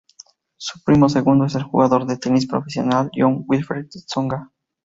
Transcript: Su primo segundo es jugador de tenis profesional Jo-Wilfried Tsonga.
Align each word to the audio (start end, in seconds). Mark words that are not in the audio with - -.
Su 0.57 0.81
primo 0.83 1.09
segundo 1.09 1.45
es 1.45 1.53
jugador 1.61 2.07
de 2.07 2.17
tenis 2.17 2.47
profesional 2.47 3.11
Jo-Wilfried 3.15 3.85
Tsonga. 3.89 4.49